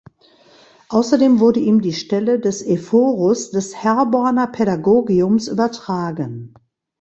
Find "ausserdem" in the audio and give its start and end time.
0.89-1.39